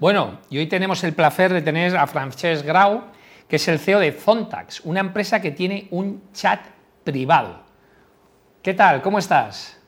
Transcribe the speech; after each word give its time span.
Bueno, 0.00 0.38
y 0.48 0.56
hoy 0.56 0.66
tenemos 0.66 1.04
el 1.04 1.12
placer 1.12 1.52
de 1.52 1.60
tener 1.60 1.94
a 1.94 2.06
Francesc 2.06 2.64
Grau, 2.64 3.02
que 3.46 3.56
es 3.56 3.68
el 3.68 3.78
CEO 3.78 4.00
de 4.00 4.12
Zontax, 4.12 4.80
una 4.86 5.00
empresa 5.00 5.42
que 5.42 5.50
tiene 5.50 5.88
un 5.90 6.22
chat 6.32 6.58
privado. 7.04 7.60
¿Qué 8.62 8.72
tal? 8.72 9.02
¿Cómo 9.02 9.18
estás? 9.18 9.78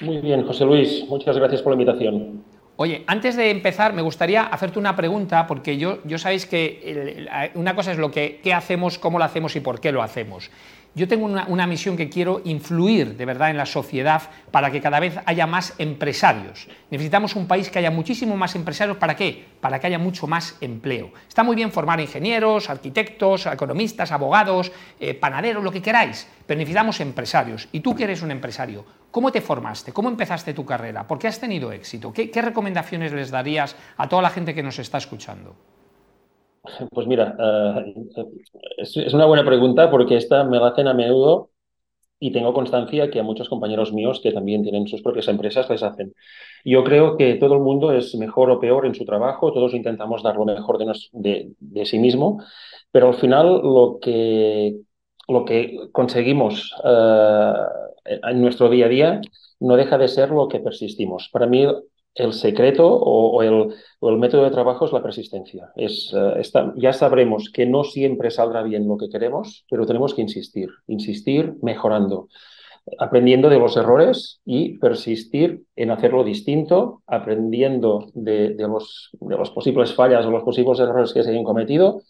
Muy 0.00 0.18
bien, 0.18 0.46
José 0.46 0.64
Luis. 0.64 1.04
Muchas 1.08 1.36
gracias 1.36 1.60
por 1.60 1.72
la 1.72 1.82
invitación. 1.82 2.44
Oye, 2.76 3.02
antes 3.08 3.34
de 3.34 3.50
empezar, 3.50 3.92
me 3.94 4.00
gustaría 4.00 4.44
hacerte 4.44 4.78
una 4.78 4.94
pregunta, 4.94 5.44
porque 5.48 5.76
yo, 5.76 5.98
yo 6.04 6.16
sabéis 6.16 6.46
que 6.46 7.26
una 7.54 7.74
cosa 7.74 7.90
es 7.90 7.98
lo 7.98 8.12
que 8.12 8.38
qué 8.40 8.54
hacemos, 8.54 8.96
cómo 8.96 9.18
lo 9.18 9.24
hacemos 9.24 9.56
y 9.56 9.60
por 9.60 9.80
qué 9.80 9.90
lo 9.90 10.02
hacemos. 10.02 10.52
Yo 10.92 11.06
tengo 11.06 11.24
una, 11.26 11.66
misión 11.68 11.96
que 11.96 12.08
quiero 12.08 12.42
influir 12.44 13.16
de 13.16 13.24
verdad 13.24 13.50
en 13.50 13.56
la 13.56 13.66
sociedad 13.66 14.22
para 14.50 14.72
que 14.72 14.80
cada 14.80 14.98
vez 14.98 15.20
haya 15.24 15.46
más 15.46 15.74
empresarios. 15.78 16.66
Necesitamos 16.90 17.36
un 17.36 17.46
país 17.46 17.70
que 17.70 17.78
haya 17.78 17.92
muchísimo 17.92 18.36
más 18.36 18.56
empresarios. 18.56 18.96
¿Para 18.96 19.14
qué? 19.14 19.46
Para 19.60 19.78
que 19.78 19.86
haya 19.86 20.00
mucho 20.00 20.26
más 20.26 20.56
empleo. 20.60 21.12
Está 21.28 21.44
muy 21.44 21.54
bien 21.54 21.70
formar 21.70 22.00
ingenieros, 22.00 22.68
arquitectos, 22.70 23.46
economistas, 23.46 24.10
abogados, 24.10 24.72
eh, 24.98 25.14
panaderos, 25.14 25.62
lo 25.62 25.70
que 25.70 25.80
queráis, 25.80 26.26
pero 26.44 26.58
necesitamos 26.58 26.98
empresarios. 26.98 27.68
Y 27.70 27.80
tú 27.80 27.94
que 27.94 28.04
eres 28.04 28.22
un 28.22 28.32
empresario, 28.32 28.84
¿cómo 29.12 29.30
te 29.30 29.40
formaste? 29.40 29.92
¿Cómo 29.92 30.08
empezaste 30.08 30.54
tu 30.54 30.66
carrera? 30.66 31.06
¿Por 31.06 31.20
qué 31.20 31.28
has 31.28 31.38
tenido 31.38 31.70
éxito? 31.70 32.12
qué 32.12 32.42
recomendaciones 32.42 33.12
les 33.12 33.30
darías 33.30 33.76
a 33.96 34.08
toda 34.08 34.22
la 34.22 34.30
gente 34.30 34.54
que 34.54 34.62
nos 34.64 34.80
está 34.80 34.98
escuchando? 34.98 35.54
Pues 36.92 37.06
mira, 37.06 37.36
eh, 37.38 37.94
es, 38.78 39.14
una 39.14 39.26
buena 39.26 39.44
pregunta 39.44 39.90
porque 39.90 40.16
esta 40.16 40.44
me 40.44 40.58
la 40.58 40.68
hacen 40.68 40.88
a 40.88 40.94
menudo 40.94 41.50
y 42.18 42.32
tengo 42.32 42.52
constancia 42.52 43.10
que 43.10 43.20
a 43.20 43.22
muchos 43.22 43.48
compañeros 43.48 43.92
míos 43.94 44.20
que 44.22 44.32
también 44.32 44.62
tienen 44.62 44.86
sus 44.86 45.02
propias 45.02 45.28
empresas 45.28 45.70
les 45.70 45.82
hacen. 45.82 46.14
Yo 46.64 46.84
creo 46.84 47.16
que 47.16 47.36
todo 47.36 47.54
el 47.54 47.60
mundo 47.60 47.92
es 47.92 48.14
mejor 48.14 48.50
o 48.50 48.60
peor 48.60 48.84
en 48.84 48.94
su 48.94 49.06
trabajo, 49.06 49.52
todos 49.52 49.72
intentamos 49.72 50.22
dar 50.22 50.36
lo 50.36 50.44
mejor 50.44 50.78
de, 50.78 51.86
sí 51.86 51.98
mismo, 51.98 52.42
pero 52.90 53.08
al 53.08 53.14
final 53.14 53.62
lo 53.62 53.98
que, 54.02 54.76
lo 55.28 55.46
que 55.46 55.88
conseguimos 55.92 56.74
eh, 56.84 57.52
en 58.22 58.40
nuestro 58.42 58.68
día 58.68 58.86
a 58.86 58.88
día 58.90 59.20
no 59.60 59.76
deja 59.76 59.96
de 59.96 60.08
ser 60.08 60.30
lo 60.30 60.48
que 60.48 60.60
persistimos. 60.60 61.30
Para 61.32 61.46
mí 61.46 61.66
el 62.14 62.32
secreto 62.32 62.86
o, 62.86 63.42
el, 63.42 64.18
método 64.18 64.44
de 64.44 64.50
trabajo 64.50 64.84
es 64.84 64.92
la 64.92 65.02
persistencia. 65.02 65.70
Es, 65.76 66.12
eh, 66.14 66.42
ya 66.76 66.92
sabremos 66.92 67.50
que 67.52 67.66
no 67.66 67.84
siempre 67.84 68.30
saldrá 68.30 68.62
bien 68.62 68.88
lo 68.88 68.96
que 68.96 69.08
queremos, 69.08 69.64
pero 69.70 69.86
tenemos 69.86 70.14
que 70.14 70.22
insistir, 70.22 70.68
insistir 70.86 71.54
mejorando, 71.62 72.28
aprendiendo 72.98 73.48
de 73.48 73.58
los 73.58 73.76
errores 73.76 74.40
y 74.44 74.78
persistir 74.78 75.62
en 75.76 75.90
hacerlo 75.90 76.24
distinto, 76.24 77.02
aprendiendo 77.06 78.06
de, 78.14 78.54
los, 78.58 79.10
de 79.20 79.36
los 79.36 79.50
posibles 79.50 79.94
fallas 79.94 80.26
o 80.26 80.30
los 80.30 80.42
posibles 80.42 80.80
errores 80.80 81.12
que 81.12 81.22
se 81.22 81.30
hayan 81.30 81.44
cometido 81.44 82.02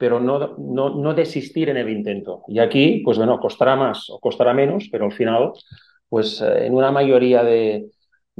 pero 0.00 0.18
no, 0.18 0.56
no, 0.56 1.12
desistir 1.12 1.68
en 1.68 1.76
el 1.76 1.90
intento. 1.90 2.42
Y 2.48 2.58
aquí, 2.58 3.02
pues 3.04 3.18
bueno, 3.18 3.38
costará 3.38 3.76
más 3.76 4.08
o 4.08 4.18
costará 4.18 4.54
menos, 4.54 4.88
pero 4.90 5.04
al 5.04 5.12
final, 5.12 5.52
pues 6.08 6.40
eh, 6.40 6.64
en 6.64 6.72
una 6.74 6.90
mayoría 6.90 7.44
de, 7.44 7.84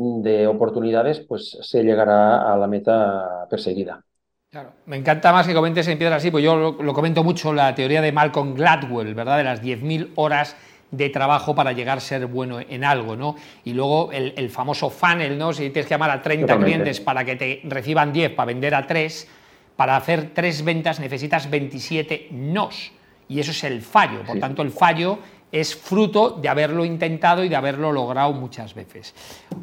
de 0.00 0.46
oportunidades, 0.46 1.20
pues 1.20 1.58
se 1.60 1.82
llegará 1.82 2.52
a 2.52 2.56
la 2.56 2.66
meta 2.66 3.46
perseguida. 3.50 4.02
Claro, 4.50 4.72
me 4.86 4.96
encanta 4.96 5.32
más 5.32 5.46
que 5.46 5.54
comentes 5.54 5.86
en 5.88 5.98
piedra 5.98 6.16
así, 6.16 6.30
pues 6.30 6.42
yo 6.42 6.56
lo, 6.56 6.92
comento 6.92 7.22
mucho, 7.22 7.52
la 7.52 7.74
teoría 7.74 8.00
de 8.00 8.10
Malcolm 8.10 8.54
Gladwell, 8.54 9.14
¿verdad? 9.14 9.36
De 9.36 9.44
las 9.44 9.62
10.000 9.62 10.12
horas 10.16 10.56
de 10.90 11.08
trabajo 11.10 11.54
para 11.54 11.72
llegar 11.72 11.98
a 11.98 12.00
ser 12.00 12.26
bueno 12.26 12.58
en 12.60 12.82
algo, 12.82 13.14
¿no? 13.14 13.36
Y 13.64 13.74
luego 13.74 14.10
el, 14.10 14.50
famoso 14.50 14.90
funnel, 14.90 15.38
¿no? 15.38 15.52
Si 15.52 15.70
tienes 15.70 15.86
que 15.86 15.94
llamar 15.94 16.10
a 16.10 16.22
30 16.22 16.58
clientes 16.58 16.98
para 17.00 17.24
que 17.24 17.36
te 17.36 17.60
reciban 17.64 18.12
10 18.12 18.32
para 18.32 18.46
vender 18.46 18.74
a 18.74 18.86
3, 18.86 19.28
para 19.76 19.96
hacer 19.96 20.30
3 20.34 20.64
ventas 20.64 20.98
necesitas 20.98 21.48
27 21.48 22.28
nos. 22.32 22.90
Y 23.28 23.38
eso 23.38 23.52
es 23.52 23.62
el 23.62 23.82
fallo. 23.82 24.24
Por 24.24 24.40
tanto, 24.40 24.62
el 24.62 24.72
fallo 24.72 25.20
es 25.52 25.74
fruto 25.74 26.30
de 26.30 26.48
haberlo 26.48 26.84
intentado 26.84 27.44
y 27.44 27.48
de 27.48 27.56
haberlo 27.56 27.92
logrado 27.92 28.32
muchas 28.32 28.74
veces. 28.74 29.14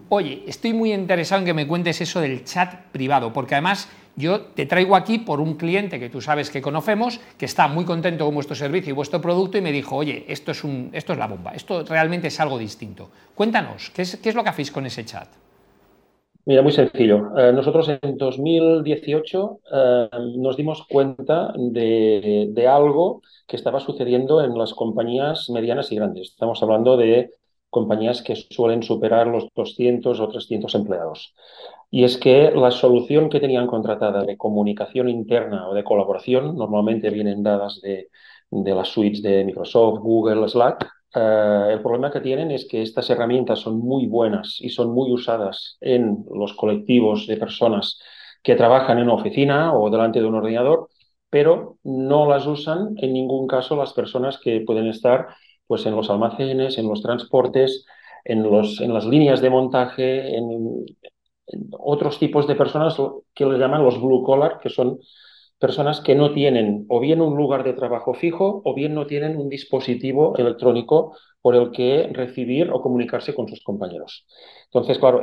Oye, 0.09 0.43
estoy 0.47 0.73
muy 0.73 0.93
interesado 0.93 1.39
en 1.39 1.45
que 1.45 1.53
me 1.53 1.67
cuentes 1.67 2.01
eso 2.01 2.19
del 2.19 2.43
chat 2.43 2.73
privado, 2.91 3.31
porque 3.33 3.55
además 3.55 3.87
yo 4.15 4.41
te 4.41 4.65
traigo 4.65 4.95
aquí 4.95 5.19
por 5.19 5.39
un 5.39 5.55
cliente 5.55 5.99
que 5.99 6.09
tú 6.09 6.21
sabes 6.21 6.49
que 6.49 6.61
conocemos, 6.61 7.19
que 7.37 7.45
está 7.45 7.67
muy 7.67 7.85
contento 7.85 8.25
con 8.25 8.33
vuestro 8.33 8.55
servicio 8.55 8.89
y 8.89 8.93
vuestro 8.93 9.21
producto 9.21 9.57
y 9.57 9.61
me 9.61 9.71
dijo, 9.71 9.95
oye, 9.95 10.25
esto 10.27 10.51
es, 10.51 10.63
un, 10.63 10.89
esto 10.91 11.13
es 11.13 11.19
la 11.19 11.27
bomba, 11.27 11.51
esto 11.51 11.83
realmente 11.83 12.27
es 12.27 12.39
algo 12.39 12.57
distinto. 12.57 13.11
Cuéntanos, 13.35 13.91
¿qué 13.91 14.01
es, 14.01 14.17
qué 14.17 14.29
es 14.29 14.35
lo 14.35 14.43
que 14.43 14.49
hacéis 14.49 14.71
con 14.71 14.85
ese 14.85 15.05
chat? 15.05 15.27
Mira, 16.47 16.61
muy 16.61 16.71
sencillo. 16.71 17.37
Eh, 17.37 17.51
nosotros 17.51 17.89
en 17.89 18.17
2018 18.17 19.59
eh, 19.69 20.09
nos 20.37 20.55
dimos 20.55 20.87
cuenta 20.87 21.51
de, 21.57 22.67
algo 22.69 23.21
que 23.45 23.57
estaba 23.57 23.81
sucediendo 23.81 24.41
en 24.41 24.57
las 24.57 24.73
compañías 24.73 25.49
medianas 25.49 25.91
y 25.91 25.97
grandes. 25.97 26.29
Estamos 26.29 26.63
hablando 26.63 26.95
de 26.95 27.31
compañías 27.69 28.21
que 28.21 28.37
suelen 28.37 28.81
superar 28.81 29.27
los 29.27 29.49
200 29.53 30.17
o 30.21 30.29
300 30.29 30.73
empleados. 30.75 31.35
Y 31.91 32.05
es 32.05 32.15
que 32.17 32.51
la 32.51 32.71
solución 32.71 33.29
que 33.29 33.41
tenían 33.41 33.67
contratada 33.67 34.23
de 34.23 34.37
comunicación 34.37 35.09
interna 35.09 35.67
o 35.67 35.73
de 35.73 35.83
colaboración 35.83 36.55
normalmente 36.55 37.09
vienen 37.09 37.43
dadas 37.43 37.81
de 37.81 38.07
las 38.51 38.87
suites 38.87 39.21
de 39.21 39.43
Microsoft, 39.43 39.99
Google, 39.99 40.47
Slack, 40.47 40.96
eh, 41.13 41.69
el 41.73 41.81
problema 41.81 42.12
que 42.12 42.22
tienen 42.22 42.51
es 42.51 42.68
que 42.68 42.81
estas 42.81 43.09
herramientas 43.09 43.59
son 43.59 43.79
muy 43.79 44.07
buenas 44.07 44.57
y 44.59 44.69
son 44.69 44.91
muy 44.94 45.12
usadas 45.12 45.78
en 45.81 46.25
los 46.31 46.53
colectivos 46.53 47.28
de 47.28 47.38
personas 47.38 48.00
que 48.44 48.56
trabajan 48.56 48.97
en 48.97 49.06
una 49.06 49.16
oficina 49.16 49.73
o 49.73 49.90
delante 49.90 50.19
de 50.19 50.25
un 50.25 50.35
ordenador, 50.35 50.90
pero 51.29 51.78
no 51.84 52.29
las 52.29 52.45
usan 52.47 52.95
en 52.97 53.13
ningún 53.13 53.47
caso 53.47 53.75
las 53.75 53.94
personas 53.94 54.38
que 54.40 54.62
pueden 54.62 54.88
estar 54.88 55.28
pues, 55.68 55.85
en 55.85 55.95
los 55.95 56.09
almacenes, 56.09 56.78
en 56.78 56.88
los 56.88 57.01
transportes, 57.01 57.85
en, 58.24 58.44
los, 58.44 58.79
en 58.81 58.94
las 58.94 59.06
líneas 59.06 59.41
de 59.41 59.50
montaje, 59.50 60.38
en, 60.38 60.85
en 61.47 61.69
otros 61.79 62.19
tipos 62.19 62.47
de 62.47 62.56
personas 62.56 62.95
que 63.34 63.45
le 63.45 63.57
llaman 63.57 63.84
los 63.84 64.00
blue 64.01 64.24
collar, 64.24 64.59
que 64.62 64.69
son 64.69 65.00
personas 65.59 66.01
que 66.01 66.16
no 66.16 66.34
tienen 66.34 66.85
o 66.88 67.00
bien 67.00 67.22
un 67.22 67.35
lugar 67.35 67.63
de 67.63 67.73
trabajo 67.73 68.13
fijo 68.13 68.62
o 68.63 68.73
bien 68.73 68.94
no 68.94 69.07
tienen 69.07 69.38
un 69.38 69.50
dispositivo 69.50 70.35
electrónico 70.38 71.16
por 71.41 71.56
el 71.56 71.72
que 71.72 72.09
recibir 72.13 72.69
o 72.72 72.81
comunicarse 72.81 73.34
con 73.34 73.47
sus 73.47 73.63
compañeros. 73.63 74.25
Entonces, 74.66 75.00
claro, 75.00 75.22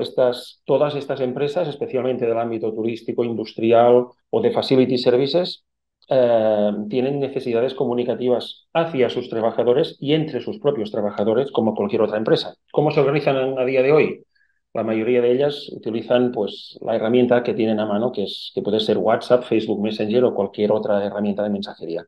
todas 0.65 0.95
estas 0.95 1.21
empresas, 1.21 1.69
especialmente 1.69 2.27
del 2.27 2.39
ámbito 2.39 2.73
turístico, 2.73 3.25
industrial 3.25 4.07
o 4.31 4.41
de 4.41 4.51
facility 4.51 4.99
services, 4.99 5.65
eh, 6.09 6.73
tienen 6.89 7.21
necesidades 7.21 7.75
comunicativas 7.75 8.67
hacia 8.73 9.11
sus 9.11 9.29
trabajadores 9.29 9.97
y 10.01 10.15
entre 10.15 10.41
sus 10.41 10.59
propios 10.59 10.91
trabajadores, 10.91 11.51
como 11.51 11.75
cualquier 11.75 12.03
otra 12.03 12.19
empresa. 12.19 12.55
¿Cómo 12.73 12.91
se 12.91 13.01
organizan 13.01 13.59
a 13.59 13.65
día 13.65 13.83
de 13.83 13.93
hoy? 13.93 14.25
La 14.75 14.83
mayoría 14.83 15.23
de 15.23 15.31
ellas 15.31 15.71
utilizan 15.73 16.33
pues, 16.33 16.77
la 16.83 16.97
herramienta 16.97 17.45
que 17.45 17.55
tienen 17.55 17.79
a 17.79 17.87
mano, 17.87 18.11
que, 18.11 18.25
es, 18.25 18.51
que 18.55 18.61
puede 18.61 18.81
ser 18.81 18.99
WhatsApp, 18.99 19.45
Facebook 19.45 19.81
Messenger 19.81 20.25
o 20.25 20.35
cualquier 20.35 20.73
otra 20.73 21.03
herramienta 21.05 21.45
de 21.45 21.51
mensajería. 21.51 22.05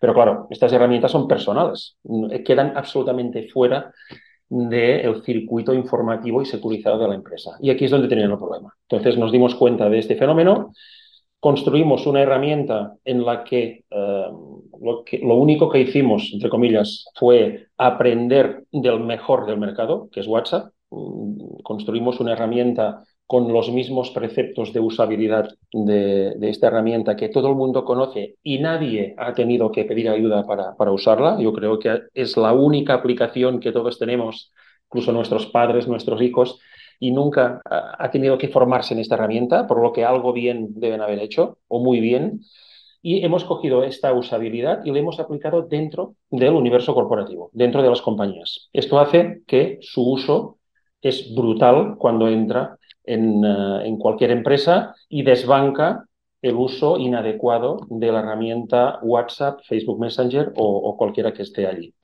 Pero 0.00 0.14
claro, 0.14 0.48
estas 0.50 0.72
herramientas 0.72 1.12
son 1.12 1.28
personales, 1.28 1.96
quedan 2.44 2.76
absolutamente 2.76 3.48
fuera 3.48 3.92
del 4.48 5.22
circuito 5.22 5.72
informativo 5.72 6.42
y 6.42 6.46
securizado 6.46 6.98
de 6.98 7.08
la 7.08 7.14
empresa. 7.14 7.56
Y 7.60 7.70
aquí 7.70 7.84
es 7.84 7.90
donde 7.90 8.08
tenían 8.08 8.32
el 8.32 8.38
problema. 8.38 8.74
Entonces 8.88 9.16
nos 9.16 9.30
dimos 9.30 9.54
cuenta 9.54 9.88
de 9.88 9.98
este 9.98 10.16
fenómeno, 10.16 10.72
construimos 11.38 12.04
una 12.06 12.22
herramienta 12.22 12.94
en 13.04 13.24
la 13.24 13.44
que, 13.44 13.84
eh, 13.90 14.26
lo, 14.80 15.04
que 15.04 15.18
lo 15.18 15.36
único 15.36 15.68
que 15.68 15.80
hicimos, 15.80 16.30
entre 16.32 16.50
comillas, 16.50 17.06
fue 17.14 17.68
aprender 17.76 18.64
del 18.72 19.00
mejor 19.00 19.46
del 19.46 19.58
mercado, 19.58 20.08
que 20.10 20.20
es 20.20 20.26
WhatsApp, 20.26 20.72
Mm, 20.90 21.37
construimos 21.68 22.18
una 22.18 22.32
herramienta 22.32 23.04
con 23.26 23.52
los 23.52 23.70
mismos 23.70 24.10
preceptos 24.10 24.72
de 24.72 24.80
usabilidad 24.80 25.50
de, 25.70 26.34
esta 26.40 26.68
herramienta 26.68 27.14
que 27.14 27.28
todo 27.28 27.48
el 27.50 27.56
mundo 27.56 27.84
conoce 27.84 28.36
y 28.42 28.58
nadie 28.58 29.14
ha 29.18 29.34
tenido 29.34 29.70
que 29.70 29.84
pedir 29.84 30.08
ayuda 30.08 30.46
para, 30.46 30.74
para, 30.76 30.92
usarla. 30.92 31.38
Yo 31.38 31.52
creo 31.52 31.78
que 31.78 32.04
es 32.14 32.38
la 32.38 32.54
única 32.54 32.94
aplicación 32.94 33.60
que 33.60 33.70
todos 33.70 33.98
tenemos, 33.98 34.50
incluso 34.86 35.12
nuestros 35.12 35.44
padres, 35.48 35.86
nuestros 35.86 36.22
hijos, 36.22 36.58
y 36.98 37.10
nunca 37.10 37.60
ha 37.66 38.10
tenido 38.10 38.38
que 38.38 38.48
formarse 38.48 38.94
en 38.94 39.00
esta 39.00 39.16
herramienta, 39.16 39.66
por 39.66 39.82
lo 39.82 39.92
que 39.92 40.06
algo 40.06 40.32
bien 40.32 40.68
deben 40.70 41.02
haber 41.02 41.18
hecho, 41.18 41.58
o 41.68 41.80
muy 41.80 42.00
bien. 42.00 42.40
Y 43.02 43.26
hemos 43.26 43.44
cogido 43.44 43.84
esta 43.84 44.14
usabilidad 44.14 44.86
y 44.86 44.90
la 44.90 45.00
hemos 45.00 45.20
aplicado 45.20 45.60
dentro 45.62 46.14
del 46.30 46.54
universo 46.54 46.94
corporativo, 46.94 47.50
dentro 47.52 47.82
de 47.82 47.90
las 47.90 48.00
compañías. 48.00 48.70
Esto 48.72 48.98
hace 48.98 49.42
que 49.46 49.76
su 49.82 50.02
uso 50.10 50.57
es 51.02 51.34
brutal 51.34 51.96
cuando 51.98 52.28
entra 52.28 52.78
en, 53.04 53.44
eh, 53.44 53.86
en, 53.86 53.98
cualquier 53.98 54.30
empresa 54.30 54.94
y 55.08 55.22
desbanca 55.22 56.04
el 56.42 56.54
uso 56.54 56.98
inadecuado 56.98 57.80
de 57.90 58.12
la 58.12 58.20
herramienta 58.20 59.00
WhatsApp, 59.02 59.60
Facebook 59.64 59.98
Messenger 59.98 60.52
o, 60.56 60.96
cualquiera 60.96 61.32
que 61.32 61.42
esté 61.42 61.66
allí. 61.66 61.94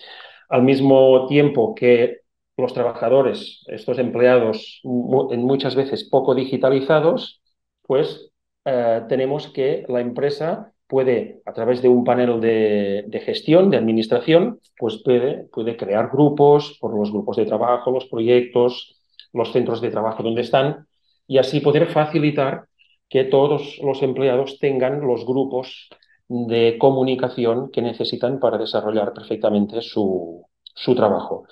Al 0.48 0.62
mismo 0.62 1.26
tiempo 1.26 1.74
que 1.74 2.18
los 2.56 2.72
trabajadores, 2.72 3.64
estos 3.66 3.98
empleados 3.98 4.80
en 4.84 5.42
muchas 5.44 5.74
veces 5.74 6.08
poco 6.08 6.34
digitalizados, 6.34 7.40
pues 7.82 8.30
eh, 8.64 9.02
tenemos 9.08 9.48
que 9.48 9.84
la 9.88 10.00
empresa 10.00 10.73
puede, 10.86 11.42
a 11.46 11.52
través 11.52 11.82
de 11.82 11.88
un 11.88 12.04
panel 12.04 12.40
de, 12.40 13.22
gestión, 13.24 13.70
de 13.70 13.76
administración, 13.76 14.60
pues 14.78 15.02
puede, 15.02 15.44
puede 15.52 15.76
crear 15.76 16.10
grupos 16.10 16.76
por 16.80 16.96
los 16.96 17.10
grupos 17.10 17.36
de 17.36 17.46
trabajo, 17.46 17.90
los 17.90 18.06
proyectos, 18.06 18.96
los 19.32 19.52
centros 19.52 19.80
de 19.80 19.90
trabajo 19.90 20.22
donde 20.22 20.42
están, 20.42 20.86
y 21.26 21.38
así 21.38 21.60
poder 21.60 21.86
facilitar 21.86 22.66
que 23.08 23.24
todos 23.24 23.78
los 23.82 24.02
empleados 24.02 24.58
tengan 24.58 25.00
los 25.00 25.24
grupos 25.24 25.88
de 26.28 26.76
comunicación 26.78 27.70
que 27.70 27.82
necesitan 27.82 28.38
para 28.40 28.58
desarrollar 28.58 29.12
perfectamente 29.12 29.80
su, 29.82 30.44
su 30.74 30.94
trabajo. 30.94 31.46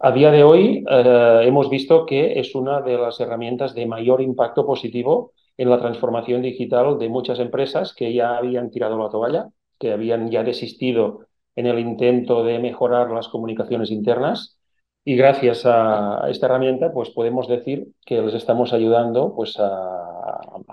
A 0.00 0.12
día 0.12 0.30
de 0.30 0.44
hoy 0.44 0.84
eh, 0.88 1.40
hemos 1.44 1.70
visto 1.70 2.04
que 2.04 2.38
es 2.38 2.54
una 2.54 2.82
de 2.82 2.98
las 2.98 3.18
herramientas 3.20 3.74
de 3.74 3.86
mayor 3.86 4.20
impacto 4.20 4.66
positivo 4.66 5.32
en 5.56 5.70
la 5.70 5.78
transformación 5.78 6.42
digital 6.42 6.98
de 6.98 7.08
muchas 7.08 7.38
empresas 7.38 7.94
que 7.94 8.12
ya 8.12 8.36
habían 8.36 8.70
tirado 8.70 8.98
la 8.98 9.10
toalla, 9.10 9.48
que 9.78 9.92
habían 9.92 10.30
ya 10.30 10.42
desistido 10.42 11.26
en 11.56 11.66
el 11.66 11.78
intento 11.78 12.44
de 12.44 12.58
mejorar 12.58 13.10
las 13.10 13.28
comunicaciones 13.28 13.90
internas 13.90 14.58
y 15.04 15.16
gracias 15.16 15.66
a 15.66 16.26
esta 16.30 16.46
herramienta 16.46 16.90
pues 16.92 17.10
podemos 17.10 17.46
decir 17.46 17.88
que 18.06 18.22
les 18.22 18.34
estamos 18.34 18.72
ayudando 18.72 19.34
pues 19.34 19.56
a, 19.58 20.00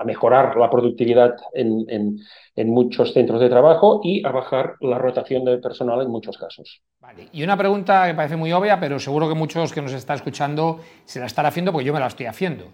mejorar 0.06 0.56
la 0.56 0.70
productividad 0.70 1.36
en, 1.54 2.18
muchos 2.66 3.14
centros 3.14 3.42
de 3.42 3.50
trabajo 3.50 4.00
y 4.04 4.26
a 4.26 4.32
bajar 4.32 4.76
la 4.80 4.98
rotación 4.98 5.44
de 5.44 5.58
personal 5.58 6.02
en 6.02 6.10
muchos 6.10 6.38
casos. 6.38 6.82
Vale. 7.00 7.28
Y 7.34 7.44
una 7.44 7.58
pregunta 7.58 8.08
que 8.08 8.14
parece 8.14 8.38
muy 8.38 8.54
obvia, 8.54 8.80
pero 8.80 9.00
seguro 9.00 9.28
que 9.28 9.36
muchos 9.36 9.74
que 9.74 9.82
nos 9.82 9.94
están 9.94 10.16
escuchando 10.16 10.80
se 11.06 11.20
la 11.20 11.26
están 11.26 11.46
haciendo 11.46 11.72
porque 11.72 11.86
yo 11.86 11.94
me 11.94 12.00
la 12.00 12.08
estoy 12.08 12.28
haciendo. 12.28 12.66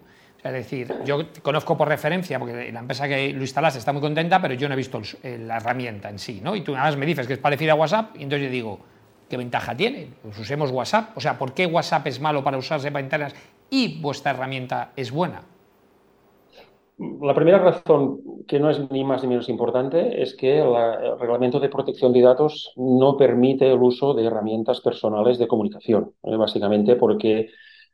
Es 0.42 0.52
decir, 0.52 0.94
yo 1.04 1.18
conozco 1.42 1.76
por 1.76 1.88
referencia, 1.88 2.38
porque 2.38 2.70
la 2.70 2.80
empresa 2.80 3.08
que 3.08 3.32
lo 3.32 3.40
instalaste 3.40 3.80
está 3.80 3.92
muy 3.92 4.00
contenta, 4.00 4.40
pero 4.40 4.54
yo 4.54 4.68
no 4.68 4.74
he 4.74 4.76
visto 4.76 5.00
la 5.22 5.56
herramienta 5.56 6.08
en 6.08 6.18
sí, 6.18 6.40
¿no? 6.42 6.54
Y 6.54 6.60
tú 6.60 6.72
nada 6.72 6.84
más 6.84 6.96
me 6.96 7.06
dices 7.06 7.26
que 7.26 7.32
es 7.32 7.38
parecida 7.38 7.72
a 7.72 7.74
WhatsApp, 7.74 8.16
y 8.16 8.22
entonces 8.22 8.46
yo 8.46 8.52
digo, 8.52 8.78
¿qué 9.28 9.36
ventaja 9.36 9.76
tiene? 9.76 10.08
Pues 10.22 10.38
usemos 10.38 10.70
WhatsApp. 10.70 11.16
O 11.16 11.20
sea, 11.20 11.38
¿por 11.38 11.52
qué 11.52 11.66
WhatsApp 11.66 12.06
es 12.06 12.20
malo 12.20 12.42
para 12.44 12.56
usarse 12.56 12.92
para 12.92 13.32
y 13.70 14.00
vuestra 14.00 14.30
herramienta 14.30 14.92
es 14.96 15.10
buena? 15.10 15.42
La 17.20 17.34
primera 17.34 17.58
razón, 17.58 18.20
que 18.48 18.58
no 18.58 18.70
es 18.70 18.90
ni 18.90 19.04
más 19.04 19.22
ni 19.22 19.28
menos 19.28 19.48
importante, 19.48 20.20
es 20.20 20.34
que 20.34 20.58
el 20.58 21.18
reglamento 21.18 21.60
de 21.60 21.68
protección 21.68 22.12
de 22.12 22.22
datos 22.22 22.72
no 22.76 23.16
permite 23.16 23.70
el 23.70 23.80
uso 23.80 24.14
de 24.14 24.24
herramientas 24.24 24.80
personales 24.80 25.38
de 25.38 25.46
comunicación, 25.46 26.12
¿eh? 26.24 26.34
básicamente 26.36 26.96
porque 26.96 27.50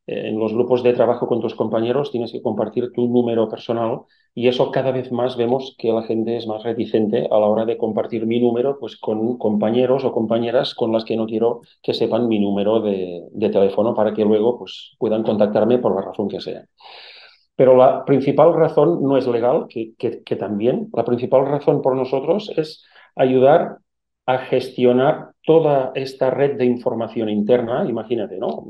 en 0.06 0.38
los 0.38 0.52
grupos 0.52 0.82
de 0.82 0.92
trabajo 0.92 1.26
con 1.26 1.40
tus 1.40 1.54
compañeros 1.54 2.10
tienes 2.10 2.30
que 2.30 2.42
compartir 2.42 2.92
tu 2.92 3.06
número 3.06 3.48
personal 3.48 4.02
y 4.34 4.48
eso 4.48 4.70
cada 4.70 4.90
vez 4.90 5.10
más 5.10 5.36
vemos 5.36 5.74
que 5.78 5.92
la 5.92 6.02
gente 6.02 6.36
es 6.36 6.46
más 6.46 6.62
reticente 6.62 7.26
a 7.30 7.38
la 7.38 7.46
hora 7.46 7.64
de 7.64 7.78
compartir 7.78 8.26
mi 8.26 8.38
número 8.38 8.78
pues 8.78 8.96
con 8.96 9.38
compañeros 9.38 10.04
o 10.04 10.12
compañeras 10.12 10.74
con 10.74 10.92
las 10.92 11.04
que 11.04 11.16
no 11.16 11.26
quiero 11.26 11.62
que 11.82 11.94
sepan 11.94 12.28
mi 12.28 12.38
número 12.38 12.80
de, 12.80 13.22
teléfono 13.50 13.94
para 13.94 14.12
que 14.12 14.24
luego 14.24 14.58
pues 14.58 14.94
puedan 14.98 15.22
contactarme 15.22 15.78
por 15.78 15.94
la 15.94 16.02
razón 16.02 16.28
que 16.28 16.40
sea. 16.40 16.64
Pero 17.56 17.76
la 17.76 18.04
principal 18.04 18.52
razón 18.52 19.02
no 19.02 19.16
es 19.16 19.26
legal, 19.28 19.66
que, 19.68 19.94
que 19.96 20.36
también, 20.36 20.88
la 20.92 21.04
principal 21.04 21.46
razón 21.46 21.82
por 21.82 21.94
nosotros 21.94 22.50
es 22.56 22.84
ayudar 23.14 23.78
a 24.26 24.38
gestionar 24.38 25.30
toda 25.44 25.92
esta 25.94 26.30
red 26.30 26.56
de 26.58 26.64
información 26.64 27.28
interna, 27.28 27.84
imagínate, 27.88 28.38
¿no? 28.38 28.64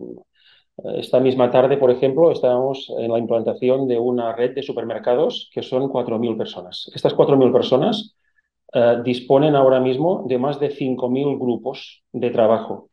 Esta 0.77 1.21
misma 1.21 1.51
tarde, 1.51 1.77
por 1.77 1.91
ejemplo, 1.91 2.33
estábamos 2.33 2.93
en 2.99 3.13
la 3.13 3.19
implantación 3.19 3.87
de 3.87 3.99
una 3.99 4.35
red 4.35 4.55
de 4.55 4.63
supermercados 4.63 5.49
que 5.53 5.63
son 5.63 5.89
4.000 5.89 6.37
personas. 6.37 6.91
Estas 6.95 7.15
4.000 7.15 7.53
personas 7.53 8.17
eh, 8.73 8.97
disponen 9.05 9.55
ahora 9.55 9.79
mismo 9.79 10.25
de 10.27 10.37
más 10.37 10.59
de 10.59 10.71
5.000 10.71 11.39
grupos 11.39 12.03
de 12.13 12.31
trabajo. 12.31 12.91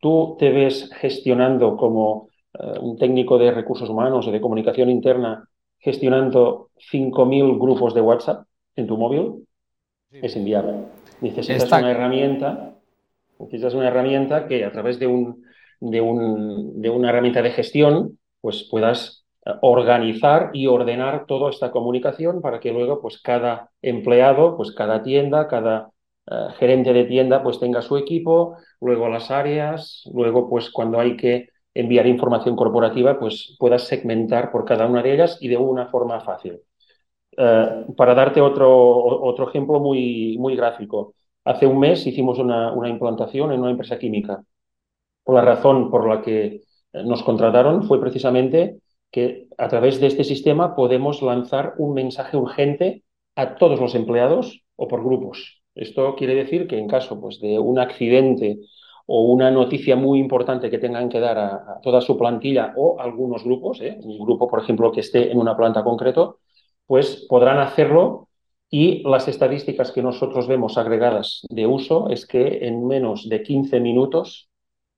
Tú 0.00 0.36
te 0.38 0.50
ves 0.50 0.90
gestionando 0.94 1.76
como 1.76 2.28
eh, 2.54 2.78
un 2.80 2.96
técnico 2.96 3.36
de 3.36 3.50
recursos 3.50 3.90
humanos 3.90 4.26
o 4.26 4.32
de 4.32 4.40
comunicación 4.40 4.88
interna, 4.88 5.46
gestionando 5.78 6.70
5.000 6.90 7.58
grupos 7.58 7.92
de 7.92 8.00
WhatsApp 8.00 8.46
en 8.74 8.86
tu 8.86 8.96
móvil. 8.96 9.46
Es 10.10 10.34
inviable. 10.34 10.86
Necesitas 11.20 11.70
una 11.70 11.90
herramienta, 11.90 12.74
necesitas 13.38 13.74
una 13.74 13.88
herramienta 13.88 14.48
que 14.48 14.64
a 14.64 14.72
través 14.72 14.98
de 14.98 15.08
un 15.08 15.42
de, 15.80 16.00
un, 16.00 16.80
de 16.80 16.90
una 16.90 17.10
herramienta 17.10 17.42
de 17.42 17.50
gestión, 17.50 18.18
pues 18.40 18.68
puedas 18.70 19.24
eh, 19.46 19.52
organizar 19.62 20.50
y 20.52 20.66
ordenar 20.66 21.26
toda 21.26 21.50
esta 21.50 21.70
comunicación 21.70 22.40
para 22.40 22.60
que 22.60 22.72
luego 22.72 23.00
pues 23.00 23.20
cada 23.20 23.70
empleado, 23.82 24.56
pues 24.56 24.72
cada 24.72 25.02
tienda, 25.02 25.48
cada 25.48 25.90
eh, 26.30 26.34
gerente 26.58 26.92
de 26.92 27.04
tienda 27.04 27.42
pues 27.42 27.58
tenga 27.60 27.82
su 27.82 27.96
equipo, 27.96 28.56
luego 28.80 29.08
las 29.08 29.30
áreas, 29.30 30.02
luego 30.12 30.48
pues 30.48 30.70
cuando 30.70 31.00
hay 31.00 31.16
que 31.16 31.48
enviar 31.74 32.06
información 32.06 32.56
corporativa 32.56 33.18
pues 33.18 33.56
puedas 33.58 33.84
segmentar 33.84 34.50
por 34.50 34.64
cada 34.64 34.86
una 34.86 35.02
de 35.02 35.14
ellas 35.14 35.38
y 35.40 35.48
de 35.48 35.56
una 35.56 35.86
forma 35.88 36.20
fácil. 36.20 36.60
Eh, 37.36 37.84
para 37.96 38.14
darte 38.14 38.40
otro, 38.40 38.70
otro 39.22 39.48
ejemplo 39.48 39.80
muy, 39.80 40.36
muy 40.38 40.56
gráfico, 40.56 41.14
hace 41.44 41.66
un 41.66 41.78
mes 41.78 42.06
hicimos 42.06 42.38
una, 42.38 42.72
una 42.72 42.88
implantación 42.88 43.52
en 43.52 43.60
una 43.60 43.70
empresa 43.70 43.98
química 43.98 44.42
la 45.34 45.42
razón 45.42 45.90
por 45.90 46.08
la 46.08 46.22
que 46.22 46.44
eh, 46.44 46.62
nos 47.04 47.22
contrataron 47.22 47.84
fue 47.84 48.00
precisamente 48.00 48.78
que 49.10 49.48
a 49.56 49.68
través 49.68 50.00
de 50.00 50.06
este 50.06 50.24
sistema 50.24 50.74
podemos 50.74 51.22
lanzar 51.22 51.74
un 51.78 51.94
mensaje 51.94 52.36
urgente 52.36 53.04
a 53.36 53.56
todos 53.56 53.80
los 53.80 53.94
empleados 53.94 54.64
o 54.76 54.88
por 54.88 55.02
grupos. 55.02 55.62
Esto 55.74 56.14
quiere 56.16 56.34
decir 56.34 56.66
que 56.66 56.78
en 56.78 56.88
caso 56.88 57.20
pues, 57.20 57.40
de 57.40 57.58
un 57.58 57.78
accidente 57.78 58.58
o 59.06 59.22
una 59.32 59.50
noticia 59.50 59.96
muy 59.96 60.18
importante 60.18 60.70
que 60.70 60.78
tengan 60.78 61.08
que 61.08 61.20
dar 61.20 61.38
a, 61.38 61.80
toda 61.82 62.00
su 62.00 62.18
plantilla 62.18 62.74
o 62.76 63.00
algunos 63.00 63.44
grupos, 63.44 63.80
¿eh? 63.80 63.98
un 64.02 64.18
grupo, 64.18 64.48
por 64.48 64.60
ejemplo, 64.60 64.92
que 64.92 65.00
esté 65.00 65.30
en 65.30 65.38
una 65.38 65.56
planta 65.56 65.82
concreto, 65.82 66.40
pues 66.86 67.26
podrán 67.28 67.58
hacerlo 67.58 68.28
y 68.68 69.02
las 69.08 69.28
estadísticas 69.28 69.92
que 69.92 70.02
nosotros 70.02 70.46
vemos 70.46 70.76
agregadas 70.76 71.40
de 71.48 71.66
uso 71.66 72.10
es 72.10 72.26
que 72.26 72.66
en 72.66 72.86
menos 72.86 73.28
de 73.28 73.42
15 73.42 73.80
minutos 73.80 74.47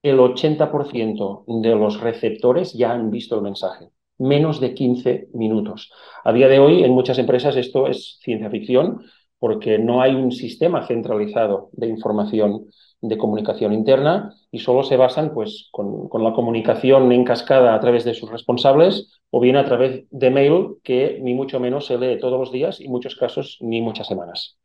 el 0.02 0.18
80% 0.18 1.44
de 1.62 1.74
los 1.74 2.00
receptores 2.00 2.72
ya 2.72 2.92
han 2.92 3.10
visto 3.10 3.36
el 3.36 3.42
mensaje, 3.42 3.90
menos 4.18 4.60
de 4.60 4.74
15 4.74 5.28
minutos. 5.34 5.92
A 6.24 6.32
día 6.32 6.48
de 6.48 6.58
hoy, 6.58 6.84
en 6.84 6.92
muchas 6.92 7.18
empresas 7.18 7.56
esto 7.56 7.86
es 7.86 8.18
ciencia 8.22 8.50
ficción 8.50 9.02
porque 9.38 9.78
no 9.78 10.02
hay 10.02 10.14
un 10.14 10.32
sistema 10.32 10.86
centralizado 10.86 11.70
de 11.72 11.88
información 11.88 12.66
de 13.00 13.16
comunicación 13.16 13.72
interna 13.72 14.34
y 14.50 14.58
solo 14.58 14.82
se 14.82 14.98
basan 14.98 15.32
pues, 15.32 15.68
con, 15.72 16.08
la 16.22 16.34
comunicación 16.34 17.10
en 17.12 17.24
cascada 17.24 17.74
a 17.74 17.80
través 17.80 18.04
de 18.04 18.12
sus 18.12 18.30
responsables 18.30 19.20
o 19.30 19.40
bien 19.40 19.56
a 19.56 19.64
través 19.64 20.04
de 20.10 20.30
mail 20.30 20.76
que 20.82 21.18
ni 21.22 21.32
mucho 21.32 21.58
menos 21.58 21.86
se 21.86 21.98
lee 21.98 22.18
todos 22.18 22.38
los 22.38 22.52
días 22.52 22.80
y 22.80 22.84
en 22.84 22.90
muchos 22.90 23.16
casos 23.16 23.56
ni 23.60 23.80
muchas 23.80 24.06
semanas. 24.06 24.59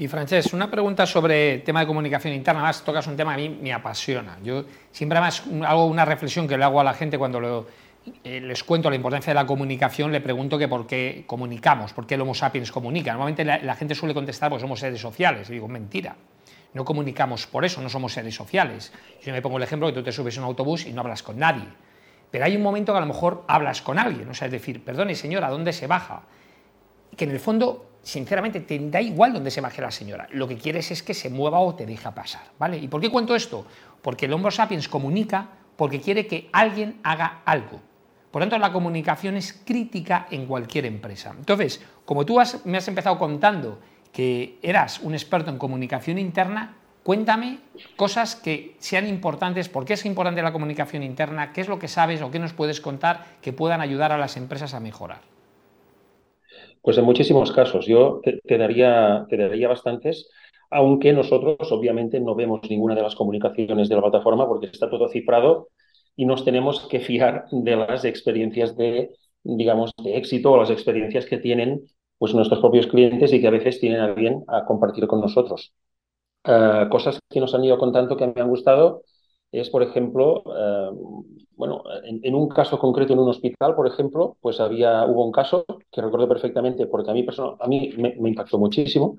Y 0.00 0.08
Francesc, 0.08 0.54
una 0.54 0.70
pregunta 0.70 1.04
sobre 1.04 1.58
tema 1.58 1.80
de 1.80 1.86
comunicación 1.86 2.32
interna. 2.32 2.62
Más 2.62 2.82
tocas 2.82 3.06
un 3.06 3.16
tema 3.16 3.36
que 3.36 3.44
a 3.44 3.48
mí 3.50 3.58
me 3.60 3.70
apasiona. 3.70 4.38
Yo 4.42 4.64
siempre 4.90 5.18
hago 5.18 5.84
una 5.84 6.06
reflexión 6.06 6.48
que 6.48 6.56
le 6.56 6.64
hago 6.64 6.80
a 6.80 6.84
la 6.84 6.94
gente 6.94 7.18
cuando 7.18 7.66
eh, 8.24 8.40
les 8.40 8.64
cuento 8.64 8.88
la 8.88 8.96
importancia 8.96 9.32
de 9.32 9.34
la 9.34 9.44
comunicación, 9.44 10.10
le 10.10 10.22
pregunto 10.22 10.56
que 10.56 10.68
por 10.68 10.86
qué 10.86 11.24
comunicamos, 11.26 11.92
por 11.92 12.06
qué 12.06 12.14
el 12.14 12.22
Homo 12.22 12.32
sapiens 12.32 12.72
comunica. 12.72 13.12
Normalmente 13.12 13.44
la, 13.44 13.74
gente 13.74 13.94
suele 13.94 14.14
contestar, 14.14 14.48
pues 14.48 14.62
somos 14.62 14.80
seres 14.80 14.98
sociales. 14.98 15.50
Y 15.50 15.52
digo, 15.52 15.68
mentira. 15.68 16.16
No 16.72 16.82
comunicamos 16.82 17.46
por 17.46 17.66
eso, 17.66 17.82
no 17.82 17.90
somos 17.90 18.14
seres 18.14 18.34
sociales. 18.34 18.94
Yo 19.22 19.34
me 19.34 19.42
pongo 19.42 19.58
el 19.58 19.64
ejemplo 19.64 19.86
que 19.86 19.92
tú 19.92 20.02
te 20.02 20.12
subes 20.12 20.38
a 20.38 20.40
un 20.40 20.46
autobús 20.46 20.86
y 20.86 20.94
no 20.94 21.02
hablas 21.02 21.22
con 21.22 21.38
nadie. 21.38 21.68
Pero 22.30 22.46
hay 22.46 22.56
un 22.56 22.62
momento 22.62 22.94
que 22.94 22.96
a 22.96 23.02
lo 23.02 23.06
mejor 23.06 23.44
hablas 23.48 23.82
con 23.82 23.98
alguien. 23.98 24.30
O 24.30 24.32
sea, 24.32 24.46
es 24.46 24.52
decir, 24.52 24.82
perdone 24.82 25.14
señora, 25.14 25.50
¿dónde 25.50 25.74
se 25.74 25.86
baja? 25.86 26.22
Que 27.14 27.24
en 27.24 27.32
el 27.32 27.38
fondo 27.38 27.89
sinceramente 28.02 28.60
te 28.60 28.78
da 28.78 29.00
igual 29.00 29.32
donde 29.32 29.50
se 29.50 29.60
baje 29.60 29.82
la 29.82 29.90
señora. 29.90 30.28
Lo 30.32 30.48
que 30.48 30.56
quieres 30.56 30.90
es 30.90 31.02
que 31.02 31.14
se 31.14 31.30
mueva 31.30 31.60
o 31.60 31.74
te 31.74 31.86
deja 31.86 32.14
pasar, 32.14 32.42
¿vale? 32.58 32.78
¿Y 32.78 32.88
por 32.88 33.00
qué 33.00 33.10
cuento 33.10 33.34
esto? 33.34 33.66
Porque 34.02 34.26
el 34.26 34.32
Homo 34.32 34.50
sapiens 34.50 34.88
comunica 34.88 35.48
porque 35.76 36.00
quiere 36.00 36.26
que 36.26 36.48
alguien 36.52 37.00
haga 37.02 37.42
algo. 37.44 37.80
Por 38.30 38.42
tanto, 38.42 38.58
la 38.58 38.72
comunicación 38.72 39.36
es 39.36 39.52
crítica 39.64 40.26
en 40.30 40.46
cualquier 40.46 40.86
empresa. 40.86 41.34
Entonces, 41.36 41.82
como 42.04 42.24
tú 42.24 42.38
me 42.64 42.78
has 42.78 42.88
empezado 42.88 43.18
contando 43.18 43.80
que 44.12 44.58
eras 44.62 45.00
un 45.00 45.14
experto 45.14 45.50
en 45.50 45.58
comunicación 45.58 46.18
interna, 46.18 46.76
cuéntame 47.02 47.58
cosas 47.96 48.36
que 48.36 48.76
sean 48.78 49.06
importantes, 49.06 49.68
por 49.68 49.84
qué 49.84 49.94
es 49.94 50.04
importante 50.04 50.42
la 50.42 50.52
comunicación 50.52 51.02
interna, 51.02 51.52
qué 51.52 51.60
es 51.62 51.68
lo 51.68 51.78
que 51.78 51.88
sabes 51.88 52.22
o 52.22 52.30
qué 52.30 52.38
nos 52.38 52.52
puedes 52.52 52.80
contar 52.80 53.26
que 53.40 53.52
puedan 53.52 53.80
ayudar 53.80 54.12
a 54.12 54.18
las 54.18 54.36
empresas 54.36 54.74
a 54.74 54.80
mejorar. 54.80 55.20
Pues 56.82 56.96
en 56.98 57.04
muchísimos 57.04 57.52
casos, 57.52 57.86
yo 57.86 58.20
te, 58.22 58.58
daría, 58.58 59.26
te 59.28 59.36
daría 59.36 59.68
bastantes, 59.68 60.30
aunque 60.70 61.12
nosotros 61.12 61.70
obviamente 61.72 62.20
no 62.20 62.34
vemos 62.34 62.60
ninguna 62.70 62.94
de 62.94 63.02
las 63.02 63.14
comunicaciones 63.14 63.88
de 63.88 63.96
la 63.96 64.02
plataforma 64.02 64.46
porque 64.46 64.66
está 64.66 64.88
todo 64.88 65.08
cifrado 65.08 65.68
y 66.16 66.24
nos 66.26 66.44
tenemos 66.44 66.86
que 66.88 67.00
fiar 67.00 67.44
de 67.50 67.76
las 67.76 68.04
experiencias 68.04 68.76
de, 68.76 69.10
digamos, 69.42 69.92
de 70.02 70.16
éxito 70.16 70.52
o 70.52 70.56
las 70.56 70.70
experiencias 70.70 71.26
que 71.26 71.38
tienen 71.38 71.82
pues 72.18 72.34
nuestros 72.34 72.60
propios 72.60 72.86
clientes 72.86 73.32
y 73.32 73.40
que 73.40 73.46
a 73.46 73.50
veces 73.50 73.80
tienen 73.80 74.00
a 74.00 74.12
bien 74.14 74.44
a 74.48 74.64
compartir 74.64 75.06
con 75.06 75.20
nosotros. 75.20 75.72
Eh, 76.44 76.86
cosas 76.90 77.18
que 77.28 77.40
nos 77.40 77.54
han 77.54 77.64
ido 77.64 77.78
contando 77.78 78.16
que 78.16 78.26
me 78.26 78.40
han 78.40 78.48
gustado 78.48 79.02
es, 79.52 79.70
por 79.70 79.82
ejemplo, 79.82 80.42
eh, 80.46 80.90
bueno, 81.56 81.82
en, 82.04 82.34
un 82.34 82.48
caso 82.48 82.78
concreto 82.78 83.12
en 83.12 83.18
un 83.18 83.28
hospital, 83.28 83.74
por 83.74 83.86
ejemplo, 83.86 84.36
pues 84.40 84.60
había, 84.60 85.04
hubo 85.06 85.24
un 85.26 85.32
caso 85.32 85.64
que 85.90 86.00
recuerdo 86.00 86.28
perfectamente 86.28 86.86
porque 86.86 87.10
a 87.10 87.14
mí, 87.14 87.26
a 87.60 87.68
mí 87.68 87.92
me, 87.98 88.30
impactó 88.30 88.58
muchísimo, 88.58 89.16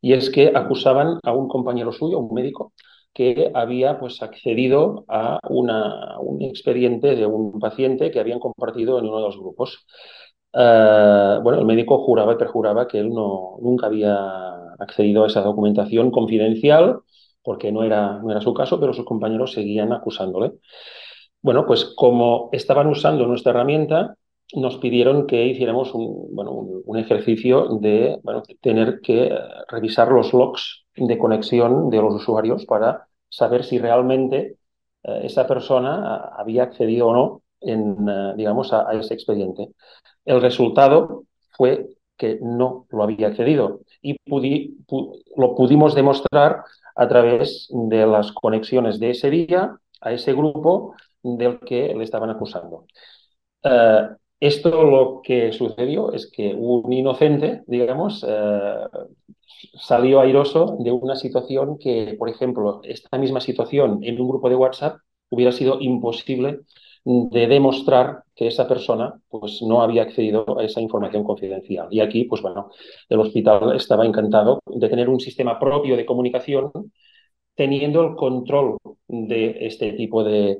y 0.00 0.12
es 0.12 0.30
que 0.30 0.52
acusaban 0.54 1.18
a 1.24 1.32
un 1.32 1.48
compañero 1.48 1.92
suyo, 1.92 2.18
un 2.18 2.34
médico, 2.34 2.72
que 3.12 3.50
había 3.54 3.98
pues 3.98 4.22
accedido 4.22 5.04
a 5.08 5.40
una, 5.48 6.18
un 6.20 6.42
expediente 6.42 7.16
de 7.16 7.26
un 7.26 7.58
paciente 7.58 8.10
que 8.10 8.20
habían 8.20 8.38
compartido 8.38 8.98
en 8.98 9.06
uno 9.06 9.16
de 9.16 9.22
los 9.24 9.38
grupos. 9.38 9.84
Eh, 10.52 11.38
bueno, 11.42 11.58
el 11.58 11.64
médico 11.66 11.98
juraba 12.04 12.34
y 12.34 12.36
perjuraba 12.36 12.86
que 12.86 12.98
él 12.98 13.10
no, 13.10 13.56
nunca 13.60 13.86
había 13.86 14.14
accedido 14.78 15.24
a 15.24 15.26
esa 15.26 15.42
documentación 15.42 16.10
confidencial 16.10 17.00
porque 17.42 17.72
no 17.72 17.84
era, 17.84 18.18
no 18.18 18.30
era 18.30 18.40
su 18.40 18.54
caso, 18.54 18.78
pero 18.80 18.92
sus 18.92 19.04
compañeros 19.04 19.52
seguían 19.52 19.92
acusándole. 19.92 20.52
Bueno, 21.42 21.66
pues 21.66 21.84
como 21.96 22.50
estaban 22.52 22.86
usando 22.88 23.26
nuestra 23.26 23.52
herramienta, 23.52 24.16
nos 24.54 24.78
pidieron 24.78 25.26
que 25.26 25.46
hiciéramos 25.46 25.94
un, 25.94 26.34
bueno, 26.34 26.52
un, 26.52 26.98
ejercicio 26.98 27.78
de 27.80 28.18
bueno, 28.22 28.42
tener 28.60 29.00
que 29.00 29.32
revisar 29.68 30.10
los 30.10 30.32
logs 30.32 30.84
de 30.96 31.18
conexión 31.18 31.88
de 31.88 31.98
los 31.98 32.14
usuarios 32.14 32.66
para 32.66 33.06
saber 33.28 33.64
si 33.64 33.78
realmente 33.78 34.56
eh, 35.04 35.20
esa 35.24 35.46
persona 35.46 36.30
había 36.36 36.64
accedido 36.64 37.08
o 37.08 37.12
no 37.14 37.42
en, 37.60 38.08
eh, 38.08 38.34
digamos, 38.36 38.72
a, 38.72 38.92
ese 38.92 39.14
expediente. 39.14 39.68
El 40.24 40.40
resultado 40.42 41.24
fue 41.50 41.88
que 42.16 42.38
no 42.42 42.86
lo 42.90 43.02
había 43.04 43.28
accedido 43.28 43.80
y 44.02 44.16
lo 45.36 45.54
pudimos 45.54 45.94
demostrar 45.94 46.64
a 46.94 47.08
través 47.08 47.68
de 47.70 48.06
las 48.06 48.32
conexiones 48.32 48.98
de 48.98 49.10
ese 49.10 49.30
día 49.30 49.78
a 50.00 50.12
ese 50.12 50.32
grupo 50.32 50.94
del 51.22 51.60
que 51.60 51.94
le 51.94 52.04
estaban 52.04 52.30
acusando. 52.30 52.86
Eh, 53.62 54.08
esto 54.40 54.84
lo 54.84 55.20
que 55.22 55.52
sucedió 55.52 56.12
es 56.12 56.30
que 56.30 56.54
un 56.54 56.90
inocente, 56.92 57.62
digamos, 57.66 58.24
eh, 58.26 58.74
salió 59.74 60.20
airoso 60.20 60.76
de 60.80 60.90
una 60.92 61.16
situación 61.16 61.78
que, 61.78 62.14
por 62.18 62.28
ejemplo, 62.28 62.80
esta 62.84 63.18
misma 63.18 63.40
situación 63.40 64.00
en 64.02 64.20
un 64.20 64.28
grupo 64.28 64.48
de 64.48 64.56
WhatsApp 64.56 64.98
hubiera 65.28 65.52
sido 65.52 65.78
imposible 65.80 66.60
de 67.04 67.46
demostrar 67.46 68.24
que 68.34 68.46
esa 68.46 68.68
persona 68.68 69.20
pues, 69.28 69.62
no 69.62 69.82
había 69.82 70.02
accedido 70.02 70.58
a 70.58 70.64
esa 70.64 70.80
información 70.80 71.24
confidencial. 71.24 71.88
Y 71.90 72.00
aquí, 72.00 72.24
pues 72.24 72.42
bueno, 72.42 72.70
el 73.08 73.20
hospital 73.20 73.74
estaba 73.76 74.06
encantado 74.06 74.60
de 74.66 74.88
tener 74.88 75.08
un 75.08 75.20
sistema 75.20 75.58
propio 75.58 75.96
de 75.96 76.06
comunicación 76.06 76.70
teniendo 77.54 78.02
el 78.02 78.16
control 78.16 78.78
de 79.08 79.66
este 79.66 79.92
tipo 79.92 80.24
de, 80.24 80.58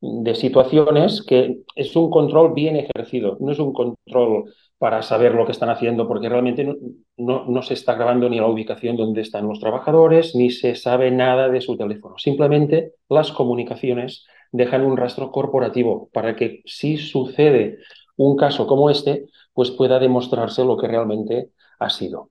de 0.00 0.34
situaciones 0.34 1.22
que 1.22 1.60
es 1.74 1.94
un 1.96 2.10
control 2.10 2.54
bien 2.54 2.76
ejercido, 2.76 3.36
no 3.40 3.52
es 3.52 3.58
un 3.58 3.72
control 3.72 4.52
para 4.78 5.02
saber 5.02 5.34
lo 5.34 5.44
que 5.44 5.52
están 5.52 5.70
haciendo, 5.70 6.06
porque 6.06 6.28
realmente 6.28 6.64
no, 7.16 7.44
no, 7.46 7.62
se 7.62 7.74
está 7.74 7.94
grabando 7.94 8.28
ni 8.28 8.36
la 8.36 8.46
ubicación 8.46 8.96
donde 8.96 9.22
están 9.22 9.48
los 9.48 9.58
trabajadores, 9.58 10.36
ni 10.36 10.50
se 10.50 10.76
sabe 10.76 11.10
nada 11.10 11.48
de 11.48 11.60
su 11.60 11.76
teléfono. 11.76 12.16
Simplemente 12.16 12.92
las 13.08 13.32
comunicaciones 13.32 14.24
dejan 14.52 14.84
un 14.84 14.96
rastro 14.96 15.30
corporativo 15.30 16.08
para 16.12 16.36
que 16.36 16.62
si 16.64 16.96
sucede 16.96 17.78
un 18.16 18.36
caso 18.36 18.66
como 18.66 18.90
este, 18.90 19.26
pues 19.52 19.70
pueda 19.70 19.98
demostrarse 19.98 20.64
lo 20.64 20.76
que 20.76 20.88
realmente 20.88 21.50
ha 21.78 21.90
sido. 21.90 22.30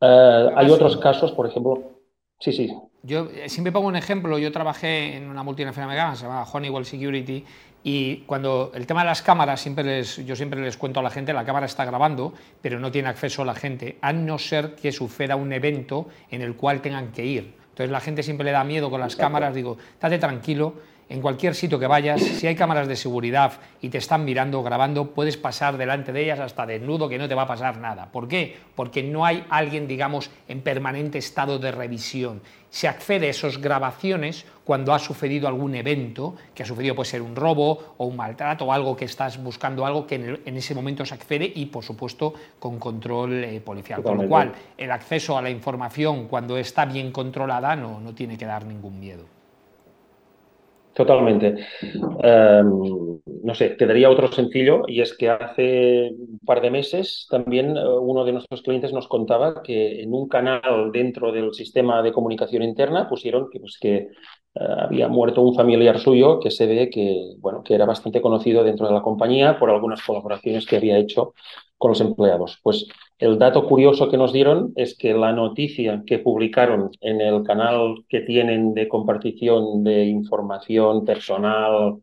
Eh, 0.00 0.50
hay 0.54 0.70
otros 0.70 0.96
casos, 0.96 1.32
por 1.32 1.46
ejemplo, 1.46 2.00
sí, 2.38 2.52
sí. 2.52 2.72
Yo 3.02 3.28
eh, 3.34 3.48
siempre 3.48 3.72
pongo 3.72 3.88
un 3.88 3.96
ejemplo, 3.96 4.38
yo 4.38 4.52
trabajé 4.52 5.16
en 5.16 5.28
una 5.28 5.42
multinacional 5.42 5.90
americana, 5.90 6.16
se 6.16 6.24
llama 6.24 6.44
Honeywell 6.44 6.84
Security, 6.84 7.44
y 7.84 8.18
cuando 8.18 8.70
el 8.74 8.86
tema 8.86 9.00
de 9.00 9.06
las 9.06 9.22
cámaras, 9.22 9.60
siempre 9.60 9.82
les, 9.82 10.24
yo 10.24 10.36
siempre 10.36 10.60
les 10.60 10.76
cuento 10.76 11.00
a 11.00 11.02
la 11.02 11.10
gente, 11.10 11.32
la 11.32 11.44
cámara 11.44 11.66
está 11.66 11.84
grabando, 11.84 12.32
pero 12.60 12.78
no 12.78 12.92
tiene 12.92 13.08
acceso 13.08 13.42
a 13.42 13.44
la 13.44 13.54
gente, 13.54 13.98
a 14.00 14.12
no 14.12 14.38
ser 14.38 14.76
que 14.76 14.92
suceda 14.92 15.34
un 15.34 15.52
evento 15.52 16.06
en 16.30 16.42
el 16.42 16.54
cual 16.54 16.80
tengan 16.80 17.10
que 17.10 17.24
ir. 17.24 17.54
Entonces 17.70 17.90
la 17.90 18.00
gente 18.00 18.22
siempre 18.22 18.44
le 18.44 18.52
da 18.52 18.62
miedo 18.64 18.90
con 18.90 19.00
las 19.00 19.16
cámaras, 19.16 19.54
digo, 19.54 19.78
estate 19.94 20.18
tranquilo, 20.18 20.74
en 21.08 21.20
cualquier 21.20 21.54
sitio 21.54 21.78
que 21.78 21.86
vayas, 21.86 22.22
si 22.22 22.46
hay 22.46 22.54
cámaras 22.54 22.88
de 22.88 22.96
seguridad 22.96 23.52
y 23.82 23.90
te 23.90 23.98
están 23.98 24.24
mirando, 24.24 24.62
grabando, 24.62 25.10
puedes 25.10 25.36
pasar 25.36 25.76
delante 25.76 26.12
de 26.12 26.24
ellas 26.24 26.40
hasta 26.40 26.64
desnudo 26.64 27.08
que 27.08 27.18
no 27.18 27.28
te 27.28 27.34
va 27.34 27.42
a 27.42 27.46
pasar 27.46 27.76
nada. 27.76 28.10
¿Por 28.10 28.28
qué? 28.28 28.56
Porque 28.74 29.02
no 29.02 29.26
hay 29.26 29.44
alguien, 29.50 29.86
digamos, 29.86 30.30
en 30.48 30.62
permanente 30.62 31.18
estado 31.18 31.58
de 31.58 31.70
revisión. 31.70 32.40
Se 32.70 32.88
accede 32.88 33.26
a 33.26 33.30
esas 33.30 33.58
grabaciones 33.58 34.46
cuando 34.64 34.94
ha 34.94 34.98
sucedido 34.98 35.48
algún 35.48 35.74
evento, 35.74 36.34
que 36.54 36.62
ha 36.62 36.66
sucedido 36.66 36.94
puede 36.94 37.10
ser 37.10 37.20
un 37.20 37.36
robo 37.36 37.94
o 37.98 38.06
un 38.06 38.16
maltrato 38.16 38.64
o 38.64 38.72
algo 38.72 38.96
que 38.96 39.04
estás 39.04 39.42
buscando, 39.42 39.84
algo 39.84 40.06
que 40.06 40.14
en, 40.14 40.56
ese 40.56 40.74
momento 40.74 41.04
se 41.04 41.12
accede 41.12 41.52
y, 41.54 41.66
por 41.66 41.84
supuesto, 41.84 42.32
con 42.58 42.78
control 42.78 43.44
eh, 43.44 43.60
policial. 43.60 44.02
Con 44.02 44.16
lo 44.16 44.28
cual, 44.28 44.52
el 44.78 44.90
acceso 44.90 45.36
a 45.36 45.42
la 45.42 45.50
información 45.50 46.28
cuando 46.28 46.56
está 46.56 46.86
bien 46.86 47.12
controlada 47.12 47.76
no, 47.76 48.00
no 48.00 48.14
tiene 48.14 48.38
que 48.38 48.46
dar 48.46 48.64
ningún 48.64 48.98
miedo. 48.98 49.41
Totalmente. 50.94 51.54
Em, 52.22 52.68
no 53.44 53.54
sé, 53.54 53.70
te 53.70 53.86
daría 53.86 54.10
otro 54.10 54.30
sencillo 54.30 54.82
y 54.86 55.00
es 55.00 55.16
que 55.16 55.30
hace 55.30 56.10
un 56.10 56.38
par 56.44 56.60
de 56.60 56.70
meses 56.70 57.26
también 57.30 57.76
eh, 57.76 57.88
uno 58.00 58.24
de 58.24 58.32
nuestros 58.32 58.60
clientes 58.62 58.92
nos 58.92 59.08
contaba 59.08 59.62
que 59.62 60.02
en 60.02 60.12
un 60.12 60.28
canal 60.28 60.92
dentro 60.92 61.32
del 61.32 61.54
sistema 61.54 62.02
de 62.02 62.12
comunicación 62.12 62.62
interna 62.62 63.08
pusieron 63.08 63.48
que, 63.50 63.58
pues, 63.60 63.78
que 63.80 64.08
había 64.54 65.08
muerto 65.08 65.42
un 65.42 65.54
familiar 65.54 65.98
suyo 65.98 66.38
que 66.40 66.50
se 66.50 66.66
ve 66.66 66.90
que, 66.90 67.34
bueno, 67.38 67.62
que 67.62 67.74
era 67.74 67.86
bastante 67.86 68.20
conocido 68.20 68.62
dentro 68.64 68.86
de 68.86 68.92
la 68.92 69.02
compañía 69.02 69.58
por 69.58 69.70
algunas 69.70 70.02
colaboraciones 70.02 70.66
que 70.66 70.76
había 70.76 70.98
hecho 70.98 71.34
con 71.78 71.90
los 71.90 72.00
empleados. 72.00 72.58
Pues 72.62 72.86
el 73.18 73.38
dato 73.38 73.66
curioso 73.66 74.10
que 74.10 74.16
nos 74.16 74.32
dieron 74.32 74.72
es 74.76 74.96
que 74.96 75.14
la 75.14 75.32
noticia 75.32 76.02
que 76.06 76.18
publicaron 76.18 76.90
en 77.00 77.20
el 77.20 77.42
canal 77.44 78.04
que 78.08 78.20
tienen 78.20 78.74
de 78.74 78.88
compartición 78.88 79.84
de 79.84 80.04
información 80.04 81.04
personal 81.04 81.98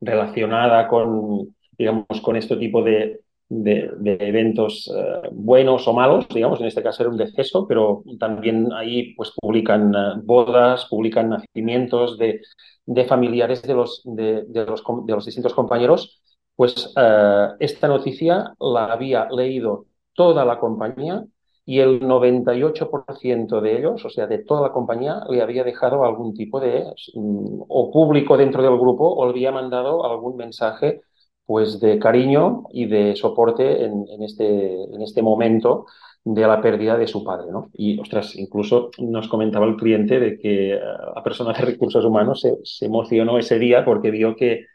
relacionada 0.00 0.88
con, 0.88 1.56
digamos, 1.76 2.06
con 2.22 2.36
este 2.36 2.56
tipo 2.56 2.82
de, 2.82 3.20
de, 3.48 3.90
eventos 4.20 4.90
eh, 4.94 5.28
buenos 5.32 5.88
o 5.88 5.92
malos, 5.92 6.28
digamos, 6.28 6.60
en 6.60 6.66
este 6.66 6.82
caso 6.82 7.02
era 7.02 7.10
un 7.10 7.16
deceso, 7.16 7.66
pero 7.66 8.02
también 8.18 8.68
ahí 8.72 9.14
pues 9.14 9.32
publican 9.40 9.94
eh, 9.94 10.20
bodas, 10.22 10.86
publican 10.86 11.30
nacimientos 11.30 12.18
de, 12.18 12.40
de 12.86 13.04
familiares 13.04 13.62
de 13.62 13.74
los, 13.74 14.02
de, 14.04 14.44
los, 14.48 14.82
de 15.06 15.12
los 15.12 15.24
distintos 15.24 15.54
compañeros. 15.54 16.22
Pues 16.56 16.92
eh, 16.96 17.48
esta 17.60 17.88
noticia 17.88 18.54
la 18.60 18.86
había 18.86 19.28
leído 19.30 19.86
toda 20.14 20.44
la 20.44 20.58
compañía 20.58 21.24
y 21.64 21.80
el 21.80 22.00
98% 22.00 23.60
de 23.60 23.78
ellos, 23.78 24.04
o 24.04 24.10
sea, 24.10 24.26
de 24.26 24.38
toda 24.38 24.62
la 24.62 24.72
compañía, 24.72 25.20
le 25.28 25.42
había 25.42 25.64
dejado 25.64 26.04
algún 26.04 26.34
tipo 26.34 26.60
de, 26.60 26.84
mm, 27.14 27.60
o 27.68 27.90
público 27.92 28.36
dentro 28.36 28.62
del 28.62 28.78
grupo, 28.78 29.06
o 29.14 29.26
le 29.26 29.32
había 29.32 29.52
mandado 29.52 30.04
algún 30.04 30.36
mensaje 30.36 31.02
pues 31.48 31.80
de 31.80 31.98
cariño 31.98 32.64
y 32.70 32.84
de 32.84 33.16
soporte 33.16 33.86
en, 33.86 34.22
este, 34.22 34.84
en 34.84 35.00
este 35.00 35.22
momento 35.22 35.86
de 36.22 36.42
la 36.46 36.60
pérdida 36.60 36.98
de 36.98 37.06
su 37.06 37.24
padre. 37.24 37.50
¿no? 37.50 37.70
Y, 37.72 37.98
ostras, 37.98 38.36
incluso 38.36 38.90
nos 38.98 39.28
comentaba 39.28 39.64
el 39.64 39.76
cliente 39.76 40.20
de 40.20 40.38
que 40.38 40.74
eh, 40.74 40.80
la 41.16 41.22
persona 41.22 41.54
de 41.54 41.64
recursos 41.64 42.04
humanos 42.04 42.46
se 42.62 42.84
emocionó 42.84 43.38
ese 43.38 43.58
día 43.58 43.82
porque 43.82 44.10
vio 44.10 44.36
que 44.36 44.66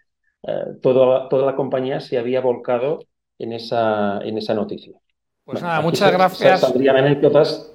eh, 0.47 0.65
toda, 0.81 1.29
toda 1.29 1.45
la 1.45 1.55
compañía 1.55 1.99
se 1.99 2.17
había 2.17 2.41
volcado 2.41 3.05
en 3.37 3.53
esa, 3.53 4.19
en 4.23 4.39
esa 4.39 4.55
noticia. 4.55 4.97
Pues 5.45 5.61
nada, 5.61 5.79
muchas 5.79 6.11
gracias. 6.11 6.61
Saldrían 6.61 6.97
anécdotas 6.97 7.71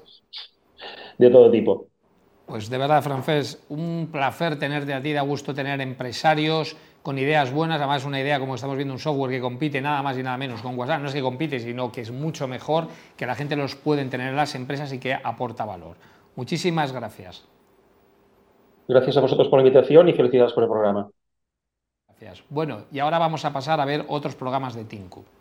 de 1.18 1.30
todo 1.30 1.48
tipo. 1.52 1.86
Pues 2.46 2.68
de 2.68 2.78
verdad, 2.78 3.00
Francés, 3.02 3.62
un 3.68 4.08
placer 4.10 4.58
tenerte 4.58 4.92
a 4.92 5.00
ti, 5.00 5.12
da 5.12 5.20
gusto 5.20 5.54
tener 5.54 5.80
empresarios 5.80 6.76
con 7.08 7.16
ideas 7.16 7.50
buenas, 7.50 7.78
además 7.78 8.04
una 8.04 8.20
idea 8.20 8.38
como 8.38 8.54
estamos 8.54 8.76
viendo 8.76 8.92
un 8.92 9.00
software 9.00 9.30
que 9.30 9.40
compite 9.40 9.80
nada 9.80 10.02
más 10.02 10.18
y 10.18 10.22
nada 10.22 10.36
menos 10.36 10.60
con 10.60 10.78
WhatsApp, 10.78 11.00
no 11.00 11.08
es 11.08 11.14
que 11.14 11.22
compite, 11.22 11.58
sino 11.58 11.90
que 11.90 12.02
es 12.02 12.10
mucho 12.10 12.46
mejor, 12.46 12.86
que 13.16 13.24
la 13.24 13.34
gente 13.34 13.56
los 13.56 13.76
puede 13.76 14.04
tener 14.04 14.28
en 14.28 14.36
las 14.36 14.54
empresas 14.54 14.92
y 14.92 14.98
que 14.98 15.14
aporta 15.14 15.64
valor. 15.64 15.96
Muchísimas 16.36 16.92
gracias. 16.92 17.48
Gracias 18.86 19.16
a 19.16 19.22
vosotros 19.22 19.48
por 19.48 19.58
la 19.58 19.66
invitación 19.66 20.10
y 20.10 20.12
felicidades 20.12 20.52
por 20.52 20.64
el 20.64 20.68
programa. 20.68 21.08
Bueno, 22.50 22.82
y 22.92 22.98
ahora 22.98 23.18
vamos 23.18 23.42
a 23.46 23.54
pasar 23.54 23.80
a 23.80 23.86
ver 23.86 24.04
otros 24.08 24.34
programas 24.34 24.74
de 24.74 24.84
TeamCube. 24.84 25.37